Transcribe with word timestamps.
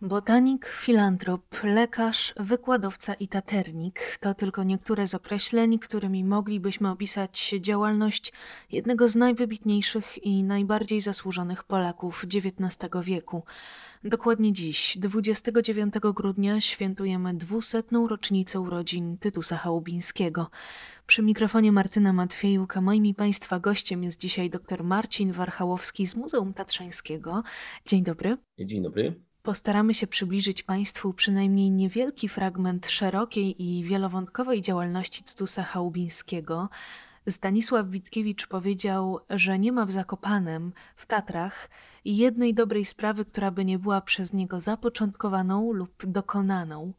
Botanik, 0.00 0.66
filantrop, 0.66 1.62
lekarz, 1.62 2.34
wykładowca 2.36 3.14
i 3.14 3.28
taternik 3.28 4.18
to 4.20 4.34
tylko 4.34 4.62
niektóre 4.62 5.06
z 5.06 5.14
określeń, 5.14 5.78
którymi 5.78 6.24
moglibyśmy 6.24 6.90
opisać 6.90 7.54
działalność 7.60 8.32
jednego 8.72 9.08
z 9.08 9.16
najwybitniejszych 9.16 10.24
i 10.24 10.42
najbardziej 10.42 11.00
zasłużonych 11.00 11.64
Polaków 11.64 12.24
XIX 12.24 12.90
wieku. 13.02 13.42
Dokładnie 14.04 14.52
dziś, 14.52 14.98
29 14.98 15.94
grudnia, 16.14 16.60
świętujemy 16.60 17.34
dwusetną 17.34 18.08
rocznicę 18.08 18.60
urodzin 18.60 19.18
Tytusa 19.18 19.56
Chałubińskiego. 19.56 20.50
Przy 21.06 21.22
mikrofonie 21.22 21.72
Martyna 21.72 22.12
Matwiejuk, 22.12 22.76
a 22.76 22.80
moim 22.80 23.06
i 23.06 23.14
Państwa 23.14 23.60
gościem 23.60 24.02
jest 24.02 24.20
dzisiaj 24.20 24.50
dr 24.50 24.84
Marcin 24.84 25.32
Warchałowski 25.32 26.06
z 26.06 26.16
Muzeum 26.16 26.54
Tatrzańskiego. 26.54 27.42
Dzień 27.86 28.02
dobry. 28.02 28.36
Dzień 28.58 28.82
dobry. 28.82 29.33
Postaramy 29.44 29.94
się 29.94 30.06
przybliżyć 30.06 30.62
Państwu 30.62 31.12
przynajmniej 31.12 31.70
niewielki 31.70 32.28
fragment 32.28 32.86
szerokiej 32.86 33.62
i 33.62 33.84
wielowątkowej 33.84 34.62
działalności 34.62 35.22
Tytusa 35.22 35.62
Chałubińskiego. 35.62 36.68
Stanisław 37.30 37.88
Witkiewicz 37.88 38.46
powiedział, 38.46 39.20
że 39.30 39.58
nie 39.58 39.72
ma 39.72 39.86
w 39.86 39.90
Zakopanem, 39.90 40.72
w 40.96 41.06
Tatrach, 41.06 41.70
jednej 42.04 42.54
dobrej 42.54 42.84
sprawy, 42.84 43.24
która 43.24 43.50
by 43.50 43.64
nie 43.64 43.78
była 43.78 44.00
przez 44.00 44.32
niego 44.32 44.60
zapoczątkowaną 44.60 45.72
lub 45.72 46.06
dokonaną. 46.06 46.92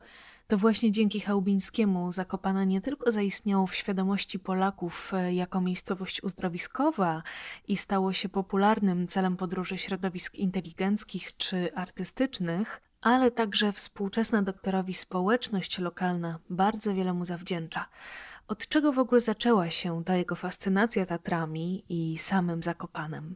To 0.48 0.58
właśnie 0.58 0.91
dzięki 0.91 1.20
Chałubińskiemu 1.20 2.12
Zakopane 2.12 2.66
nie 2.66 2.81
tylko 2.81 3.12
zaistniało 3.12 3.67
w 3.67 3.76
świadomości 3.76 4.40
Polaków 4.40 5.13
e, 5.13 5.34
jako 5.34 5.62
miejscowość 5.62 6.23
uzdrowiskowa 6.23 7.23
i 7.68 7.77
stało 7.77 8.13
się 8.13 8.30
popularnym 8.30 9.08
celem 9.08 9.38
podróży 9.38 9.77
środowisk 9.77 10.35
inteligenckich 10.35 11.38
czy 11.38 11.76
artystycznych, 11.76 12.82
ale 13.01 13.32
także 13.32 13.71
współczesna 13.71 14.41
doktorowi 14.41 14.93
społeczność 14.93 15.79
lokalna 15.79 16.40
bardzo 16.49 16.93
wiele 16.93 17.13
mu 17.13 17.26
zawdzięcza. 17.26 17.85
Od 18.48 18.68
czego 18.68 18.91
w 18.91 18.99
ogóle 18.99 19.21
zaczęła 19.21 19.70
się 19.70 20.04
ta 20.04 20.16
jego 20.16 20.35
fascynacja 20.35 21.05
Tatrami 21.05 21.84
i 21.90 22.18
samym 22.18 22.63
Zakopanem? 22.63 23.35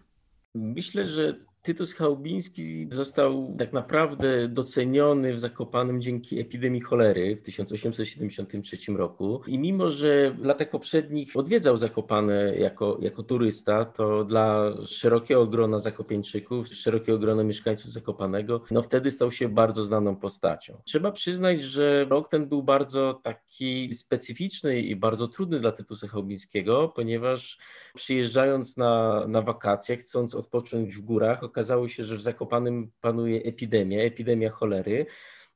Myślę, 0.56 1.08
że 1.08 1.36
Tytus 1.64 1.94
Chałubiński 1.94 2.88
został 2.92 3.56
tak 3.58 3.74
naprawdę 3.74 4.48
doceniony 4.48 5.34
w 5.34 5.40
Zakopanem 5.40 6.02
dzięki 6.02 6.40
epidemii 6.40 6.82
cholery 6.82 7.36
w 7.36 7.42
1873 7.42 8.78
roku. 8.94 9.42
I 9.48 9.60
mimo, 9.60 9.90
że 9.90 10.32
w 10.32 10.46
latach 10.46 10.70
poprzednich 10.70 11.36
odwiedzał 11.36 11.78
Zakopane 11.78 12.56
jako, 12.56 12.98
jako 13.02 13.24
turysta, 13.24 13.86
to 13.86 14.24
dla 14.24 14.74
szerokiego 14.86 15.48
grona 15.48 15.80
Zakopieńczyków, 15.80 16.68
szerokiego 16.68 17.20
grona 17.20 17.44
mieszkańców 17.44 17.92
Zakopanego, 17.92 18.62
no 18.72 18.82
wtedy 18.82 19.12
stał 19.12 19.32
się 19.32 19.50
bardzo 19.50 19.86
znaną 19.86 20.16
postacią. 20.16 20.82
Trzeba 20.86 21.12
przyznać, 21.12 21.62
że 21.62 22.06
rok 22.10 22.30
ten 22.30 22.48
był 22.48 22.64
bardzo 22.64 23.20
taki 23.24 23.94
specyficzny 23.94 24.82
i 24.82 24.96
bardzo 24.96 25.28
trudny 25.28 25.60
dla 25.60 25.72
Tytusa 25.72 26.08
Chałubińskiego, 26.08 26.94
ponieważ 26.96 27.58
przyjeżdżając 27.96 28.78
na, 28.78 29.26
na 29.28 29.42
wakacje, 29.42 29.98
chcąc 29.98 30.36
odpocząć 30.36 30.96
w 30.96 31.02
górach, 31.02 31.44
okazało 31.60 31.88
się, 31.88 32.04
że 32.04 32.18
w 32.18 32.22
Zakopanym 32.22 32.92
panuje 33.02 33.44
epidemia, 33.44 34.04
epidemia 34.04 34.50
cholery. 34.50 35.06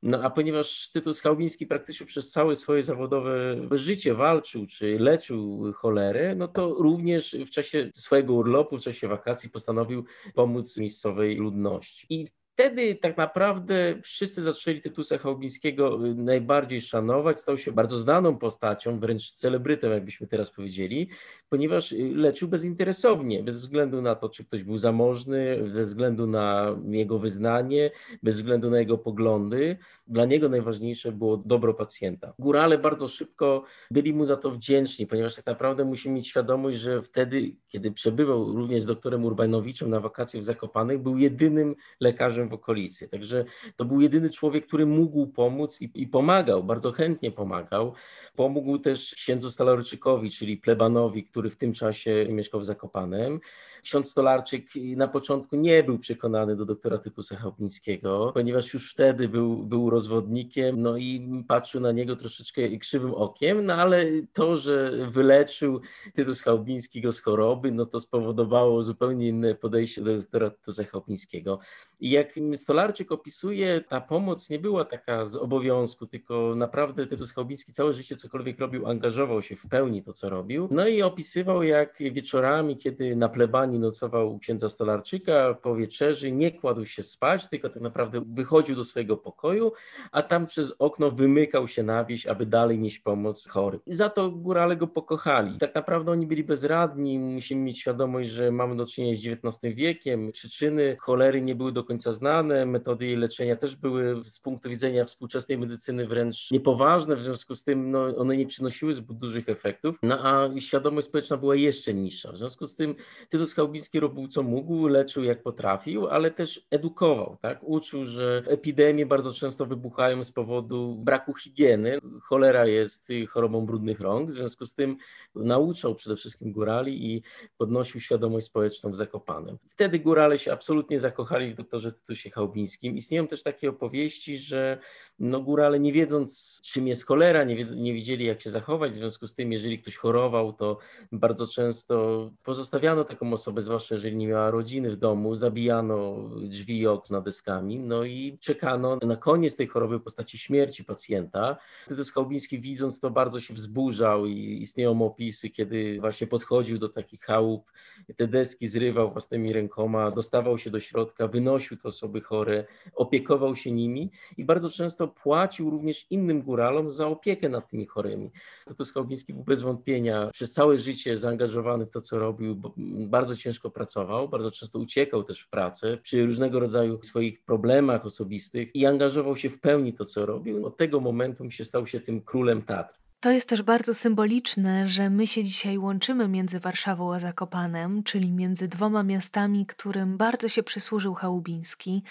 No 0.02 0.24
a 0.24 0.30
ponieważ 0.30 0.90
Tytus 0.92 1.22
Chałubiński 1.22 1.68
praktycznie 1.68 2.06
przez 2.06 2.32
całe 2.32 2.56
swoje 2.56 2.84
zawodowe 2.84 3.58
życie 3.72 4.14
walczył 4.14 4.66
czy 4.68 5.00
leczył 5.00 5.74
cholerę, 5.74 6.36
no 6.36 6.48
to 6.48 6.74
również 6.74 7.36
w 7.48 7.50
czasie 7.50 7.90
swojego 7.96 8.34
urlopu, 8.34 8.78
w 8.78 8.82
czasie 8.82 9.08
wakacji 9.08 9.50
postanowił 9.50 10.06
pomóc 10.36 10.78
miejscowej 10.78 11.36
ludności. 11.36 12.06
I 12.10 12.28
wtedy 12.54 12.96
tak 12.96 13.18
naprawdę 13.18 14.00
wszyscy 14.02 14.42
zaczęli 14.42 14.82
Tytusa 14.82 15.18
Chałubińskiego 15.18 16.08
y, 16.08 16.16
najbardziej 16.16 16.82
szanować. 16.82 17.40
Stał 17.40 17.58
się 17.58 17.72
bardzo 17.72 17.98
znaną 17.98 18.38
postacią, 18.38 19.00
wręcz 19.00 19.32
celebrytą, 19.32 19.90
jakbyśmy 19.90 20.28
teraz 20.28 20.52
powiedzieli, 20.52 21.10
ponieważ 21.50 21.92
y, 21.92 22.12
leczył 22.16 22.48
bezinteresownie, 22.48 23.44
bez 23.44 23.60
względu 23.60 24.02
na 24.02 24.16
to, 24.16 24.30
czy 24.30 24.46
ktoś 24.46 24.64
był 24.64 24.78
zamożny, 24.78 25.58
bez 25.74 25.88
względu 25.88 26.28
na 26.28 26.76
jego 26.90 27.20
wyznanie, 27.20 27.92
bez 28.24 28.36
względu 28.36 28.70
na 28.70 28.80
jego 28.80 28.98
poglądy. 28.98 29.78
Dla 30.08 30.26
niego 30.26 30.50
najważniejsze 30.50 31.12
było 31.12 31.38
dobro 31.38 31.74
pacjenta. 31.74 32.34
Górale 32.40 32.78
bardzo 32.78 33.08
szybko 33.08 33.64
byli 33.92 34.14
mu 34.14 34.26
za 34.26 34.38
to 34.38 34.52
wdzięczni, 34.52 35.08
ponieważ 35.08 35.36
tak 35.36 35.46
naprawdę 35.46 35.86
musimy 35.86 36.16
mieć 36.16 36.28
świadomość, 36.28 36.78
że 36.78 37.02
wtedy, 37.02 37.56
kiedy 37.68 37.92
przebywał 37.92 38.56
również 38.56 38.82
z 38.82 38.86
doktorem 38.86 39.26
Urbanowiczem 39.26 39.90
na 39.90 40.00
wakacje 40.00 40.40
w 40.40 40.44
Zakopanych, 40.44 41.00
był 41.00 41.18
jedynym 41.18 41.76
lekarzem 42.00 42.43
w 42.50 42.54
okolicy. 42.54 43.10
Także 43.10 43.46
to 43.76 43.86
był 43.86 44.02
jedyny 44.02 44.30
człowiek, 44.30 44.68
który 44.68 44.86
mógł 44.86 45.28
pomóc 45.28 45.82
i, 45.82 45.92
i 45.96 46.08
pomagał, 46.08 46.64
bardzo 46.64 46.92
chętnie 46.92 47.32
pomagał. 47.32 47.94
Pomógł 48.36 48.80
też 48.80 49.16
księdzu 49.16 49.52
Staloryczykowi, 49.52 50.32
czyli 50.32 50.58
plebanowi, 50.58 51.24
który 51.24 51.50
w 51.50 51.58
tym 51.58 51.74
czasie 51.74 52.26
mieszkał 52.30 52.60
w 52.60 52.66
Zakopanem. 52.66 53.40
Ksiądz 53.84 54.12
Stolarczyk 54.12 54.66
na 54.96 55.08
początku 55.08 55.56
nie 55.56 55.84
był 55.84 56.00
przekonany 56.00 56.56
do 56.56 56.66
doktora 56.66 56.98
Tytusa 56.98 57.36
Chałubińskiego, 57.36 58.32
ponieważ 58.34 58.74
już 58.74 58.92
wtedy 58.92 59.30
był, 59.30 59.58
był 59.58 59.90
rozwodnikiem, 59.90 60.82
no 60.82 60.98
i 60.98 61.28
patrzył 61.48 61.82
na 61.82 61.92
niego 61.92 62.16
troszeczkę 62.16 62.78
krzywym 62.78 63.14
okiem, 63.14 63.66
no 63.66 63.74
ale 63.74 64.06
to, 64.34 64.58
że 64.58 64.92
wyleczył 65.12 65.82
Tytus 66.14 66.42
Chałubiński 66.42 67.02
go 67.02 67.14
z 67.14 67.20
choroby, 67.20 67.72
no 67.72 67.86
to 67.86 68.00
spowodowało 68.00 68.84
zupełnie 68.84 69.28
inne 69.28 69.56
podejście 69.56 70.02
do 70.02 70.18
doktora 70.18 70.50
Tytusa 70.50 70.84
Chałubińskiego. 70.84 71.60
I 72.00 72.10
jak 72.10 72.40
Stolarczyk 72.56 73.12
opisuje, 73.12 73.82
ta 73.82 74.02
pomoc 74.02 74.50
nie 74.50 74.60
była 74.60 74.86
taka 74.86 75.26
z 75.26 75.36
obowiązku, 75.36 76.08
tylko 76.08 76.56
naprawdę 76.56 77.08
Tytus 77.08 77.32
Chałubiński 77.32 77.74
całe 77.74 77.94
życie 77.94 78.16
cokolwiek 78.16 78.60
robił, 78.60 78.88
angażował 78.88 79.42
się 79.42 79.56
w 79.56 79.68
pełni 79.70 80.04
to, 80.04 80.14
co 80.14 80.30
robił. 80.30 80.68
No 80.72 80.88
i 80.88 81.02
opisywał, 81.02 81.64
jak 81.64 81.98
wieczorami, 82.00 82.78
kiedy 82.78 83.16
na 83.16 83.30
plebanii 83.30 83.73
nocował 83.80 84.36
u 84.36 84.40
księdza 84.40 84.70
Stolarczyka, 84.70 85.54
po 85.62 85.76
wieczerzy 85.76 86.32
nie 86.32 86.52
kładł 86.52 86.86
się 86.86 87.04
spać, 87.04 87.48
tylko 87.50 87.70
tak 87.70 87.82
naprawdę 87.82 88.22
wychodził 88.28 88.76
do 88.76 88.84
swojego 88.84 89.18
pokoju, 89.18 89.72
a 90.12 90.22
tam 90.22 90.48
przez 90.48 90.74
okno 90.80 91.12
wymykał 91.12 91.68
się 91.68 91.84
na 91.84 92.06
wieś, 92.06 92.28
aby 92.28 92.46
dalej 92.46 92.80
nieść 92.80 93.00
pomoc 93.00 93.48
chorym. 93.48 93.80
I 93.86 93.94
za 93.94 94.10
to 94.10 94.32
górale 94.32 94.76
go 94.76 94.88
pokochali. 94.88 95.58
Tak 95.58 95.76
naprawdę 95.76 96.12
oni 96.12 96.28
byli 96.28 96.44
bezradni, 96.44 97.20
musimy 97.20 97.62
mieć 97.62 97.80
świadomość, 97.80 98.30
że 98.30 98.52
mamy 98.52 98.76
do 98.76 98.86
czynienia 98.86 99.16
z 99.16 99.46
XIX 99.46 99.76
wiekiem, 99.76 100.32
przyczyny 100.32 100.98
cholery 101.00 101.42
nie 101.42 101.56
były 101.56 101.72
do 101.72 101.84
końca 101.84 102.14
znane, 102.14 102.66
metody 102.66 103.06
jej 103.06 103.16
leczenia 103.16 103.56
też 103.56 103.76
były 103.76 104.24
z 104.24 104.40
punktu 104.40 104.70
widzenia 104.70 105.06
współczesnej 105.06 105.58
medycyny 105.58 106.08
wręcz 106.08 106.52
niepoważne, 106.52 107.16
w 107.16 107.22
związku 107.22 107.56
z 107.56 107.64
tym 107.64 107.92
no, 107.92 108.16
one 108.18 108.38
nie 108.38 108.46
przynosiły 108.46 108.94
zbyt 108.94 109.18
dużych 109.18 109.50
efektów, 109.50 109.96
no 110.04 110.20
a 110.24 110.60
świadomość 110.60 111.08
społeczna 111.08 111.38
była 111.38 111.56
jeszcze 111.56 111.94
niższa. 111.94 112.32
W 112.32 112.38
związku 112.38 112.68
z 112.68 112.76
tym 112.76 112.96
Tytus 113.30 113.54
Chałubiński 113.64 114.00
robił 114.00 114.28
co 114.28 114.44
mógł, 114.44 114.88
leczył 114.88 115.24
jak 115.24 115.44
potrafił, 115.44 116.08
ale 116.08 116.32
też 116.32 116.68
edukował, 116.72 117.38
tak? 117.42 117.60
Uczył, 117.64 118.06
że 118.06 118.44
epidemie 118.48 119.06
bardzo 119.06 119.34
często 119.34 119.66
wybuchają 119.66 120.24
z 120.24 120.32
powodu 120.32 120.96
braku 120.96 121.34
higieny. 121.34 122.00
Cholera 122.22 122.66
jest 122.66 123.10
chorobą 123.30 123.66
brudnych 123.66 124.00
rąk, 124.00 124.30
w 124.30 124.34
związku 124.34 124.66
z 124.66 124.74
tym 124.74 124.98
nauczał 125.36 125.96
przede 125.96 126.16
wszystkim 126.16 126.52
górali 126.52 127.14
i 127.14 127.24
podnosił 127.58 128.02
świadomość 128.02 128.46
społeczną 128.46 128.92
w 128.92 128.96
Zakopanem. 128.96 129.58
Wtedy 129.70 130.00
górale 130.00 130.40
się 130.40 130.54
absolutnie 130.54 131.00
zakochali 131.00 131.54
w 131.54 131.56
doktorze 131.56 131.92
Tytusie 131.92 132.30
Chałubińskim. 132.30 132.96
Istnieją 132.96 133.28
też 133.28 133.44
takie 133.44 133.70
opowieści, 133.70 134.38
że 134.38 134.78
no 135.20 135.42
górale 135.42 135.80
nie 135.80 135.94
wiedząc 135.94 136.62
czym 136.64 136.88
jest 136.88 137.06
cholera, 137.06 137.44
nie, 137.44 137.66
nie 137.66 137.94
wiedzieli 137.94 138.26
jak 138.26 138.42
się 138.42 138.50
zachować, 138.50 138.92
w 138.92 138.96
związku 138.96 139.28
z 139.28 139.34
tym 139.34 139.52
jeżeli 139.52 139.80
ktoś 139.80 139.96
chorował, 139.96 140.54
to 140.54 140.78
bardzo 141.12 141.48
często 141.48 142.30
pozostawiano 142.44 143.04
taką 143.04 143.34
osobę, 143.34 143.53
zwłaszcza 143.62 143.96
jeżeli 143.96 144.16
nie 144.16 144.28
miała 144.28 144.52
rodziny 144.52 144.92
w 144.92 144.98
domu, 144.98 145.36
zabijano 145.36 146.30
drzwi 146.42 146.80
i 146.80 146.88
okna 146.88 147.22
deskami, 147.22 147.80
no 147.80 148.04
i 148.04 148.38
czekano 148.42 148.98
na 149.02 149.16
koniec 149.16 149.56
tej 149.56 149.68
choroby 149.68 150.00
w 150.00 150.04
postaci 150.04 150.38
śmierci 150.38 150.84
pacjenta. 150.84 151.58
Tytus 151.88 152.12
Chałubiński 152.12 152.60
widząc 152.60 153.00
to 153.00 153.10
bardzo 153.10 153.40
się 153.40 153.54
wzburzał 153.54 154.26
i 154.26 154.62
istnieją 154.62 155.02
opisy, 155.02 155.50
kiedy 155.50 155.98
właśnie 156.00 156.28
podchodził 156.28 156.78
do 156.78 156.90
takich 156.90 157.22
chałup, 157.22 157.72
te 158.16 158.28
deski 158.28 158.68
zrywał 158.68 159.12
własnymi 159.12 159.54
rękoma, 159.54 160.12
dostawał 160.12 160.58
się 160.58 160.70
do 160.72 160.80
środka, 160.80 161.28
wynosił 161.28 161.78
te 161.78 161.88
osoby 161.88 162.22
chore, 162.22 162.66
opiekował 162.96 163.56
się 163.56 163.72
nimi 163.72 164.12
i 164.38 164.46
bardzo 164.46 164.70
często 164.70 165.08
płacił 165.08 165.70
również 165.70 166.08
innym 166.10 166.42
góralom 166.42 166.92
za 166.92 167.08
opiekę 167.08 167.50
nad 167.50 167.70
tymi 167.70 167.86
chorymi. 167.86 168.32
Tytus 168.66 168.92
Chałubiński 168.92 169.34
był 169.34 169.44
bez 169.44 169.62
wątpienia 169.62 170.30
przez 170.34 170.52
całe 170.52 170.78
życie 170.78 171.18
zaangażowany 171.18 171.86
w 171.86 171.92
to, 171.92 172.02
co 172.02 172.20
robił, 172.20 172.62
bardzo 173.08 173.36
ciężko 173.44 173.70
pracował, 173.70 174.30
bardzo 174.30 174.52
często 174.52 174.80
uciekał 174.80 175.24
też 175.24 175.42
w 175.42 175.50
pracę 175.50 175.98
przy 175.98 176.26
różnego 176.26 176.60
rodzaju 176.60 177.00
swoich 177.02 177.44
problemach 177.44 178.06
osobistych 178.06 178.76
i 178.76 178.86
angażował 178.86 179.38
się 179.38 179.50
w 179.50 179.60
pełni 179.60 179.94
to, 179.94 180.06
co 180.06 180.26
robił. 180.26 180.66
Od 180.66 180.78
tego 180.78 181.00
momentu 181.00 181.52
się 181.52 181.66
stał 181.66 181.88
się 181.88 182.00
tym 182.00 182.22
królem 182.22 182.62
Tatr. 182.62 183.04
To 183.20 183.32
jest 183.32 183.50
też 183.50 183.62
bardzo 183.62 183.94
symboliczne, 183.94 184.88
że 184.88 185.10
my 185.10 185.28
się 185.28 185.44
dzisiaj 185.44 185.78
łączymy 185.78 186.28
między 186.28 186.60
Warszawą 186.60 187.14
a 187.14 187.20
Zakopanem, 187.20 188.04
czyli 188.04 188.32
między 188.32 188.68
dwoma 188.68 189.04
miastami, 189.04 189.66
którym 189.66 190.18
bardzo 190.18 190.50
się 190.50 190.64
przysłużył 190.64 191.14
Chałubiński. 191.14 192.04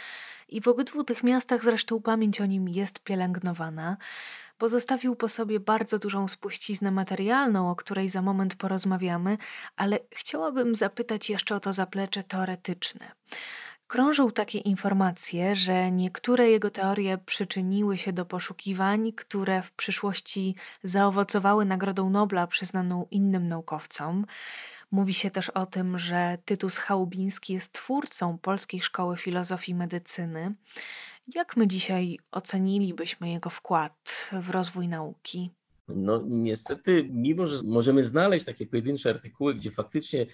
I 0.49 0.61
w 0.61 0.69
obydwu 0.69 1.05
tych 1.05 1.25
miastach 1.25 1.65
zresztą 1.65 2.03
pamięć 2.03 2.41
o 2.41 2.47
nim 2.47 2.69
jest 2.69 3.01
pielęgnowana. 3.01 3.97
Pozostawił 4.63 5.17
po 5.17 5.29
sobie 5.29 5.61
bardzo 5.61 5.99
dużą 5.99 6.29
spuściznę 6.29 6.91
materialną, 6.91 7.71
o 7.71 7.77
której 7.77 8.09
za 8.09 8.23
moment 8.23 8.55
porozmawiamy, 8.55 9.39
ale 9.77 9.99
chciałabym 10.11 10.75
zapytać 10.75 11.31
jeszcze 11.31 11.55
o 11.55 11.61
to 11.61 11.73
zaplecze 11.73 12.23
teoretyczne. 12.25 13.13
Krążą 13.87 14.31
takie 14.31 14.59
informacje, 14.59 15.57
że 15.57 15.91
niektóre 15.91 16.51
jego 16.51 16.71
teorie 16.71 17.19
przyczyniły 17.19 17.97
się 17.97 18.13
do 18.13 18.25
poszukiwań, 18.25 19.13
które 19.13 19.63
w 19.63 19.73
przyszłości 19.73 20.55
zaowocowały 20.83 21.65
Nagrodą 21.65 22.11
Nobla 22.11 22.47
przyznaną 22.47 23.07
innym 23.11 23.49
naukowcom. 23.49 24.27
Mówi 24.91 25.15
się 25.15 25.31
też 25.31 25.51
o 25.51 25.67
tym, 25.67 25.99
że 25.99 26.39
Tytus 26.45 26.77
Chałubiński 26.77 27.53
jest 27.53 27.73
twórcą 27.73 28.39
Polskiej 28.39 28.81
Szkoły 28.81 29.17
Filozofii 29.17 29.75
Medycyny. 29.75 30.55
Jak 31.35 31.57
my 31.57 31.67
dzisiaj 31.67 32.19
ocenilibyśmy 32.31 33.31
jego 33.31 33.51
wkład 33.51 34.31
w 34.33 34.51
rozwój 34.51 34.89
nauki? 34.89 35.51
No 35.89 36.23
niestety, 36.29 37.09
mimo 37.11 37.47
że 37.47 37.59
możemy 37.65 38.05
znaleźć 38.05 38.47
takie 38.47 38.67
pojedyncze 38.67 39.11
artykuły, 39.11 39.55
gdzie 39.55 39.71
faktycznie 39.71 40.27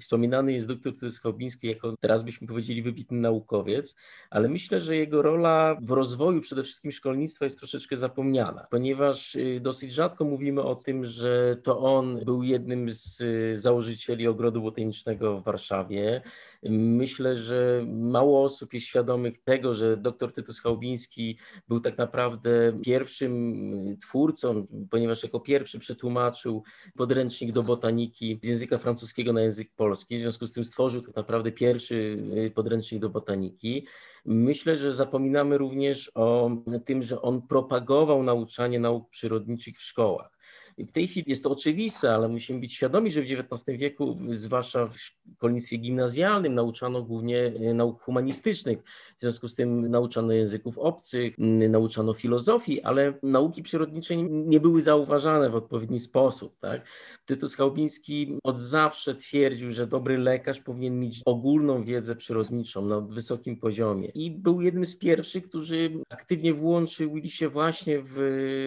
wspominany 0.00 0.52
jest 0.52 0.68
dr 0.68 0.96
Tyskobiński 0.96 1.66
jako, 1.66 1.94
teraz 2.00 2.22
byśmy 2.22 2.46
powiedzieli, 2.46 2.82
wybitny 2.82 3.20
naukowiec, 3.20 3.96
ale 4.30 4.48
myślę, 4.48 4.80
że 4.80 4.96
jego 4.96 5.22
rola 5.22 5.76
w 5.82 5.90
rozwoju 5.90 6.40
przede 6.40 6.62
wszystkim 6.62 6.92
szkolnictwa 6.92 7.44
jest 7.44 7.58
troszeczkę 7.58 7.96
zapomniana, 7.96 8.66
ponieważ 8.70 9.34
y, 9.34 9.60
dosyć 9.62 9.92
rzadko 9.92 10.24
mówimy 10.24 10.62
o 10.62 10.74
tym, 10.74 11.04
że 11.04 11.56
to 11.62 11.78
on 11.78 12.24
był 12.24 12.42
jednym 12.42 12.92
z 12.92 13.20
y, 13.20 13.52
założycieli 13.56 14.26
Ogrodu 14.26 14.62
Botanicznego 14.62 15.40
w 15.40 15.44
Warszawie. 15.44 16.22
Myślę, 16.70 17.36
że 17.36 17.86
mało 17.88 18.44
osób 18.44 18.74
jest 18.74 18.86
świadomych 18.86 19.38
tego, 19.38 19.74
że 19.74 19.96
dr 19.96 20.32
Tytus 20.32 20.60
Chałubiński 20.60 21.38
był 21.68 21.80
tak 21.80 21.98
naprawdę 21.98 22.80
pierwszym 22.82 23.54
y, 23.88 23.96
twórcą, 23.96 24.66
ponieważ 24.94 25.22
jako 25.22 25.40
pierwszy 25.40 25.78
przetłumaczył 25.78 26.62
podręcznik 26.96 27.52
do 27.52 27.62
botaniki 27.62 28.38
z 28.42 28.46
języka 28.46 28.78
francuskiego 28.78 29.32
na 29.32 29.42
język 29.42 29.70
polski, 29.76 30.18
w 30.18 30.20
związku 30.20 30.46
z 30.46 30.52
tym 30.52 30.64
stworzył 30.64 31.02
tak 31.02 31.16
naprawdę 31.16 31.52
pierwszy 31.52 32.18
y, 32.46 32.50
podręcznik 32.50 33.00
do 33.00 33.08
botaniki. 33.08 33.86
Myślę, 34.24 34.78
że 34.78 34.92
zapominamy 34.92 35.58
również 35.58 36.10
o 36.14 36.50
tym, 36.84 37.02
że 37.02 37.22
on 37.22 37.42
propagował 37.42 38.22
nauczanie 38.22 38.80
nauk 38.80 39.10
przyrodniczych 39.10 39.78
w 39.78 39.82
szkołach. 39.82 40.33
W 40.78 40.92
tej 40.92 41.08
chwili 41.08 41.24
jest 41.28 41.42
to 41.42 41.50
oczywiste, 41.50 42.14
ale 42.14 42.28
musimy 42.28 42.60
być 42.60 42.72
świadomi, 42.72 43.10
że 43.10 43.22
w 43.22 43.24
XIX 43.24 43.78
wieku, 43.78 44.18
zwłaszcza 44.30 44.86
w 44.86 44.96
szkolnictwie 44.98 45.76
gimnazjalnym, 45.76 46.54
nauczano 46.54 47.02
głównie 47.02 47.38
e, 47.46 47.74
nauk 47.74 48.02
humanistycznych. 48.02 48.78
W 49.16 49.20
związku 49.20 49.48
z 49.48 49.54
tym 49.54 49.90
nauczano 49.90 50.32
języków 50.32 50.78
obcych, 50.78 51.34
nauczano 51.68 52.14
filozofii, 52.14 52.82
ale 52.82 53.14
nauki 53.22 53.62
przyrodnicze 53.62 54.16
nie 54.16 54.60
były 54.60 54.82
zauważane 54.82 55.50
w 55.50 55.54
odpowiedni 55.54 56.00
sposób. 56.00 56.58
Tak? 56.60 56.86
Tytus 57.26 57.54
Chałubiński 57.54 58.38
od 58.42 58.58
zawsze 58.58 59.14
twierdził, 59.14 59.72
że 59.72 59.86
dobry 59.86 60.18
lekarz 60.18 60.60
powinien 60.60 61.00
mieć 61.00 61.20
ogólną 61.24 61.84
wiedzę 61.84 62.16
przyrodniczą 62.16 62.86
na 62.86 63.00
wysokim 63.00 63.56
poziomie. 63.56 64.08
I 64.08 64.30
był 64.30 64.60
jednym 64.60 64.86
z 64.86 64.96
pierwszych, 64.96 65.48
którzy 65.48 65.90
aktywnie 66.08 66.54
włączyli 66.54 67.30
się 67.30 67.48
właśnie 67.48 68.02
w 68.02 68.16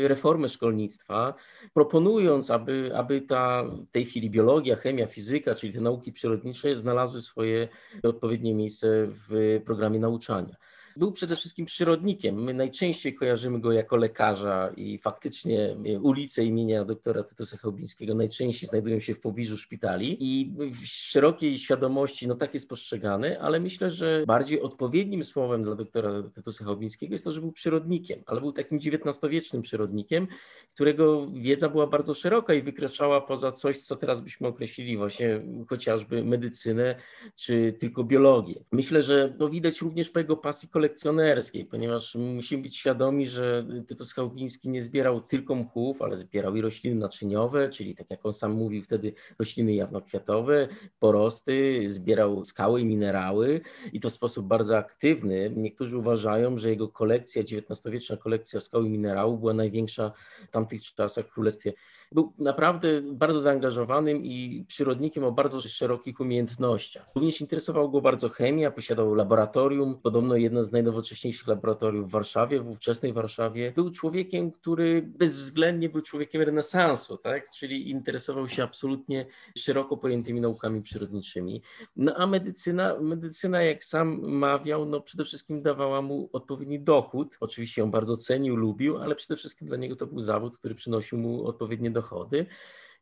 reformę 0.07 0.50
szkolnictwa, 0.50 1.33
proponując 1.74 1.96
proponując, 1.97 2.51
aby, 2.51 2.91
aby 2.95 3.21
ta 3.21 3.63
w 3.63 3.91
tej 3.91 4.05
chwili 4.05 4.29
biologia, 4.29 4.75
chemia, 4.75 5.07
fizyka, 5.07 5.55
czyli 5.55 5.73
te 5.73 5.81
nauki 5.81 6.11
przyrodnicze 6.11 6.75
znalazły 6.75 7.21
swoje 7.21 7.67
odpowiednie 8.03 8.55
miejsce 8.55 8.88
w 9.07 9.61
programie 9.65 9.99
nauczania. 9.99 10.55
Był 10.97 11.11
przede 11.11 11.35
wszystkim 11.35 11.65
przyrodnikiem. 11.65 12.44
My 12.44 12.53
najczęściej 12.53 13.15
kojarzymy 13.15 13.59
go 13.59 13.71
jako 13.71 13.97
lekarza 13.97 14.69
i 14.77 14.97
faktycznie 14.97 15.75
ulice 16.01 16.44
imienia 16.44 16.85
doktora 16.85 17.23
Tytusa 17.23 17.57
Chałubińskiego 17.57 18.15
najczęściej 18.15 18.69
znajdują 18.69 18.99
się 18.99 19.13
w 19.15 19.19
pobliżu 19.19 19.57
szpitali 19.57 20.17
i 20.19 20.53
w 20.71 20.85
szerokiej 20.85 21.57
świadomości 21.57 22.27
no 22.27 22.35
tak 22.35 22.53
jest 22.53 22.69
postrzegany, 22.69 23.41
ale 23.41 23.59
myślę, 23.59 23.91
że 23.91 24.23
bardziej 24.27 24.61
odpowiednim 24.61 25.23
słowem 25.23 25.63
dla 25.63 25.75
doktora 25.75 26.23
Tytusa 26.35 26.65
Chałubińskiego 26.65 27.15
jest 27.15 27.25
to, 27.25 27.31
że 27.31 27.41
był 27.41 27.51
przyrodnikiem, 27.51 28.23
ale 28.25 28.41
był 28.41 28.51
takim 28.51 28.77
XIX-wiecznym 28.77 29.61
przyrodnikiem, 29.61 30.27
którego 30.73 31.27
wiedza 31.33 31.69
była 31.69 31.88
bardzo 31.88 32.13
szeroka 32.13 32.53
i 32.53 32.61
wykraczała 32.61 33.21
poza 33.21 33.51
coś, 33.51 33.77
co 33.77 33.95
teraz 33.95 34.21
byśmy 34.21 34.47
określili 34.47 34.97
właśnie 34.97 35.41
chociażby 35.69 36.23
medycynę 36.23 36.95
czy 37.35 37.73
tylko 37.79 38.03
biologię. 38.03 38.63
Myślę, 38.71 39.03
że 39.03 39.29
to 39.39 39.49
widać 39.49 39.81
również 39.81 40.09
po 40.09 40.19
jego 40.19 40.38
pasji 40.38 40.69
kolekcjonerskiej 40.69 40.86
kolekcjonerskiej, 40.87 41.65
ponieważ 41.65 42.15
musimy 42.15 42.63
być 42.63 42.77
świadomi, 42.77 43.27
że 43.27 43.65
Tytus 43.87 44.13
Chałubiński 44.13 44.69
nie 44.69 44.81
zbierał 44.81 45.21
tylko 45.21 45.55
mchów, 45.55 46.01
ale 46.01 46.15
zbierał 46.15 46.55
i 46.55 46.61
rośliny 46.61 46.95
naczyniowe, 46.95 47.69
czyli 47.69 47.95
tak 47.95 48.09
jak 48.09 48.25
on 48.25 48.33
sam 48.33 48.51
mówił 48.51 48.83
wtedy, 48.83 49.13
rośliny 49.39 49.73
jawnokwiatowe, 49.73 50.67
porosty, 50.99 51.83
zbierał 51.87 52.45
skały 52.45 52.81
i 52.81 52.85
minerały 52.85 53.61
i 53.93 53.99
to 53.99 54.09
w 54.09 54.13
sposób 54.13 54.47
bardzo 54.47 54.77
aktywny. 54.77 55.53
Niektórzy 55.55 55.97
uważają, 55.97 56.57
że 56.57 56.69
jego 56.69 56.87
kolekcja, 56.87 57.41
XIX-wieczna 57.41 58.17
kolekcja 58.17 58.59
skał 58.59 58.83
i 58.83 58.89
minerałów 58.89 59.39
była 59.39 59.53
największa 59.53 60.11
w 60.47 60.51
tamtych 60.51 60.81
czasach 60.81 61.25
w 61.27 61.33
Królestwie 61.33 61.73
był 62.11 62.33
naprawdę 62.37 63.01
bardzo 63.01 63.39
zaangażowanym 63.39 64.25
i 64.25 64.65
przyrodnikiem 64.67 65.23
o 65.23 65.31
bardzo 65.31 65.61
szerokich 65.61 66.19
umiejętnościach. 66.19 67.09
Również 67.15 67.41
interesował 67.41 67.91
go 67.91 68.01
bardzo 68.01 68.29
chemia, 68.29 68.71
posiadał 68.71 69.15
laboratorium, 69.15 69.99
podobno 70.03 70.35
jedno 70.35 70.63
z 70.63 70.71
najnowocześniejszych 70.77 71.47
laboratoriów 71.47 72.07
w 72.07 72.12
Warszawie, 72.12 72.62
w 72.62 72.69
ówczesnej 72.69 73.13
Warszawie. 73.13 73.71
Był 73.75 73.91
człowiekiem, 73.91 74.51
który 74.51 75.01
bezwzględnie 75.01 75.89
był 75.89 76.01
człowiekiem 76.01 76.41
renesansu, 76.41 77.18
tak? 77.18 77.50
czyli 77.50 77.89
interesował 77.89 78.47
się 78.47 78.63
absolutnie 78.63 79.25
szeroko 79.57 79.97
pojętymi 79.97 80.41
naukami 80.41 80.81
przyrodniczymi. 80.81 81.62
No 81.95 82.15
a 82.15 82.27
medycyna, 82.27 83.00
medycyna 83.00 83.63
jak 83.63 83.83
sam 83.83 84.31
mawiał, 84.31 84.85
no 84.85 85.01
przede 85.01 85.25
wszystkim 85.25 85.62
dawała 85.62 86.01
mu 86.01 86.29
odpowiedni 86.33 86.80
dochód. 86.80 87.38
Oczywiście 87.39 87.81
ją 87.81 87.91
bardzo 87.91 88.18
cenił, 88.18 88.56
lubił, 88.56 88.97
ale 88.97 89.15
przede 89.15 89.38
wszystkim 89.38 89.68
dla 89.68 89.77
niego 89.77 89.95
to 89.95 90.07
był 90.07 90.19
zawód, 90.19 90.57
który 90.57 90.75
przynosił 90.75 91.18
mu 91.18 91.47
odpowiednie 91.47 91.91
dochody, 91.91 92.45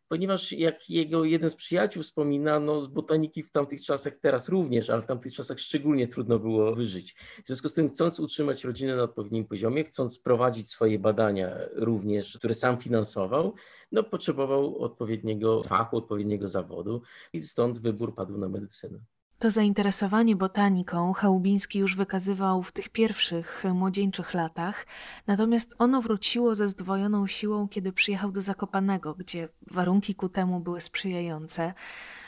ponieważ 0.07 0.51
jak 0.51 0.89
jego 0.89 1.23
jeden 1.23 1.49
z 1.49 1.55
przyjaciół 1.55 2.03
wspominano, 2.03 2.81
z 2.81 2.87
botaniki 2.87 3.43
w 3.43 3.51
tamtych 3.51 3.81
czasach, 3.81 4.15
teraz 4.21 4.49
również, 4.49 4.89
ale 4.89 5.01
w 5.01 5.05
tamtych 5.05 5.33
czasach 5.33 5.59
szczególnie 5.59 6.07
trudno 6.07 6.39
było 6.39 6.75
wyżyć. 6.75 7.15
W 7.43 7.47
związku 7.47 7.69
z 7.69 7.73
tym, 7.73 7.89
chcąc 7.89 8.19
utrzymać 8.19 8.63
rodzinę 8.63 8.95
na 8.95 9.03
odpowiednim 9.03 9.45
poziomie, 9.45 9.83
chcąc 9.83 10.19
prowadzić 10.19 10.69
swoje 10.69 10.99
badania 10.99 11.57
również, 11.73 12.37
które 12.37 12.53
sam 12.53 12.77
finansował, 12.77 13.53
no 13.91 14.03
potrzebował 14.03 14.77
odpowiedniego 14.77 15.63
fachu, 15.63 15.97
odpowiedniego 15.97 16.47
zawodu 16.47 17.01
i 17.33 17.41
stąd 17.41 17.79
wybór 17.79 18.15
padł 18.15 18.37
na 18.37 18.49
medycynę. 18.49 19.14
To 19.45 19.51
zainteresowanie 19.51 20.35
botaniką 20.35 21.13
Chałubiński 21.13 21.79
już 21.79 21.95
wykazywał 21.95 22.63
w 22.63 22.71
tych 22.71 22.89
pierwszych 22.89 23.63
młodzieńczych 23.73 24.33
latach, 24.33 24.85
natomiast 25.27 25.75
ono 25.77 26.01
wróciło 26.01 26.55
ze 26.55 26.67
zdwojoną 26.67 27.27
siłą, 27.27 27.67
kiedy 27.67 27.93
przyjechał 27.93 28.31
do 28.31 28.41
Zakopanego, 28.41 29.13
gdzie 29.13 29.49
warunki 29.71 30.15
ku 30.15 30.29
temu 30.29 30.59
były 30.59 30.81
sprzyjające. 30.81 31.73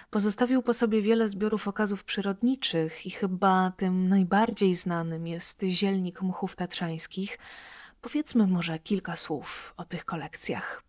Pozostawił 0.09 0.61
po 0.61 0.73
sobie 0.73 1.01
wiele 1.01 1.29
zbiorów 1.29 1.67
okazów 1.67 2.03
przyrodniczych 2.03 3.05
i 3.05 3.09
chyba 3.11 3.71
tym 3.77 4.09
najbardziej 4.09 4.75
znanym 4.75 5.27
jest 5.27 5.61
zielnik 5.61 6.21
mchów 6.21 6.55
tatrzańskich. 6.55 7.39
Powiedzmy 8.01 8.47
może 8.47 8.79
kilka 8.79 9.15
słów 9.15 9.73
o 9.77 9.85
tych 9.85 10.05
kolekcjach. 10.05 10.86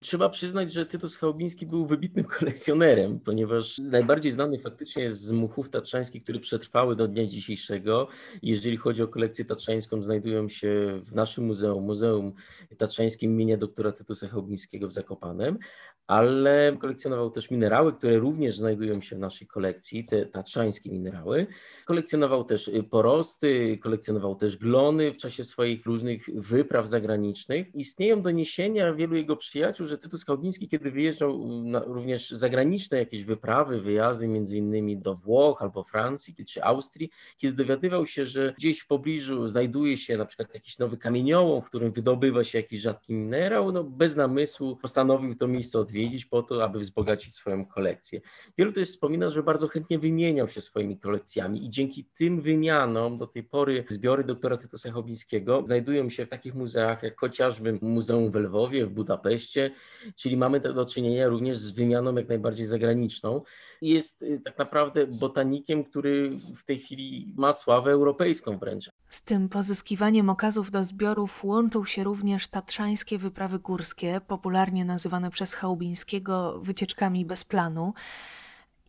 Trzeba 0.00 0.28
przyznać, 0.28 0.72
że 0.72 0.86
Tytus 0.86 1.16
Chałubiński 1.16 1.66
był 1.66 1.86
wybitnym 1.86 2.24
kolekcjonerem, 2.38 3.20
ponieważ 3.20 3.78
najbardziej 3.78 4.32
znany 4.32 4.58
faktycznie 4.58 5.02
jest 5.02 5.20
z 5.20 5.32
muchów 5.32 5.70
tatrzańskich, 5.70 6.22
które 6.22 6.40
przetrwały 6.40 6.96
do 6.96 7.08
dnia 7.08 7.26
dzisiejszego. 7.26 8.08
Jeżeli 8.42 8.76
chodzi 8.76 9.02
o 9.02 9.08
kolekcję 9.08 9.44
tatrzańską, 9.44 10.02
znajdują 10.02 10.48
się 10.48 11.00
w 11.04 11.14
naszym 11.14 11.44
muzeum, 11.44 11.84
Muzeum 11.84 12.32
Tatrzańskim 12.78 13.30
imienia 13.30 13.56
doktora 13.56 13.92
Tytusa 13.92 14.28
Chałubińskiego 14.28 14.88
w 14.88 14.92
Zakopanem, 14.92 15.58
ale 16.06 16.76
kolekcjonował 16.80 17.30
też 17.30 17.50
minerały, 17.50 17.92
które 17.92 18.18
również 18.18 18.56
znajdują 18.56 19.00
się 19.00 19.16
w 19.16 19.18
naszej 19.18 19.46
kolekcji, 19.46 20.04
te 20.04 20.26
tatrzańskie 20.26 20.90
minerały. 20.90 21.46
Kolekcjonował 21.84 22.44
też 22.44 22.68
y, 22.68 22.82
porosty, 22.82 23.78
kolekcjonował 23.78 24.34
też 24.34 24.56
glony 24.56 25.12
w 25.12 25.16
czasie 25.16 25.44
swoich 25.44 25.86
różnych 25.86 26.26
wypraw 26.34 26.88
zagranicznych. 26.88 27.74
Istnieją 27.74 28.22
doniesienia 28.22 28.94
wielu 28.94 29.16
jego 29.16 29.36
przyjaciół, 29.36 29.86
że 29.86 29.98
Tytus 29.98 30.24
Chałbiński, 30.24 30.68
kiedy 30.68 30.90
wyjeżdżał 30.90 31.62
na 31.62 31.80
również 31.84 32.30
zagraniczne 32.30 32.98
jakieś 32.98 33.24
wyprawy, 33.24 33.80
wyjazdy 33.80 34.28
między 34.28 34.58
innymi 34.58 34.96
do 34.96 35.14
Włoch 35.14 35.62
albo 35.62 35.84
Francji 35.84 36.34
czy 36.46 36.64
Austrii, 36.64 37.10
kiedy 37.36 37.52
dowiadywał 37.64 38.06
się, 38.06 38.26
że 38.26 38.54
gdzieś 38.58 38.80
w 38.80 38.86
pobliżu 38.86 39.48
znajduje 39.48 39.96
się 39.96 40.16
na 40.16 40.24
przykład 40.24 40.54
jakiś 40.54 40.78
nowy 40.78 40.96
kamieniołom, 40.96 41.62
w 41.62 41.64
którym 41.64 41.92
wydobywa 41.92 42.44
się 42.44 42.58
jakiś 42.58 42.80
rzadki 42.80 43.14
minerał, 43.14 43.72
no 43.72 43.84
bez 43.84 44.16
namysłu 44.16 44.76
postanowił 44.76 45.34
to 45.34 45.48
miejsce 45.48 45.78
odwiedzić 45.78 45.95
po 46.30 46.42
to, 46.42 46.64
aby 46.64 46.78
wzbogacić 46.78 47.34
swoją 47.34 47.66
kolekcję. 47.66 48.20
Wielu 48.58 48.72
też 48.72 48.88
wspomina, 48.88 49.28
że 49.28 49.42
bardzo 49.42 49.68
chętnie 49.68 49.98
wymieniał 49.98 50.48
się 50.48 50.60
swoimi 50.60 50.98
kolekcjami 50.98 51.64
i 51.64 51.70
dzięki 51.70 52.04
tym 52.04 52.40
wymianom 52.40 53.16
do 53.16 53.26
tej 53.26 53.42
pory 53.42 53.84
zbiory 53.88 54.24
doktora 54.24 54.56
Tytusa 54.56 54.92
Chobińskiego 54.92 55.62
znajdują 55.66 56.10
się 56.10 56.26
w 56.26 56.28
takich 56.28 56.54
muzeach 56.54 57.02
jak 57.02 57.20
chociażby 57.20 57.78
Muzeum 57.82 58.30
w 58.30 58.34
Lwowie, 58.34 58.86
w 58.86 58.90
Budapeszcie, 58.90 59.70
czyli 60.16 60.36
mamy 60.36 60.60
do 60.60 60.84
czynienia 60.84 61.28
również 61.28 61.58
z 61.58 61.70
wymianą 61.70 62.14
jak 62.16 62.28
najbardziej 62.28 62.66
zagraniczną. 62.66 63.42
Jest 63.82 64.22
y, 64.22 64.40
tak 64.44 64.58
naprawdę 64.58 65.06
botanikiem, 65.06 65.84
który 65.84 66.30
w 66.56 66.64
tej 66.64 66.78
chwili 66.78 67.34
ma 67.36 67.52
sławę 67.52 67.90
europejską 67.90 68.58
wręcz. 68.58 68.90
Z 69.08 69.22
tym 69.22 69.48
pozyskiwaniem 69.48 70.30
okazów 70.30 70.70
do 70.70 70.84
zbiorów 70.84 71.44
łączył 71.44 71.84
się 71.84 72.04
również 72.04 72.48
tatrzańskie 72.48 73.18
wyprawy 73.18 73.58
górskie, 73.58 74.20
popularnie 74.26 74.84
nazywane 74.84 75.30
przez 75.30 75.54
Chałubińskiego 75.86 76.60
wycieczkami 76.62 77.24
bez 77.24 77.44
planu. 77.44 77.94